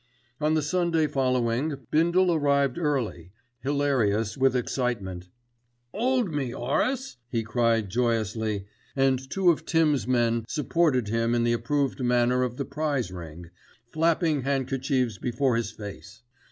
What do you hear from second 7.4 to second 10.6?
cried joyously, and two of "Tims'" men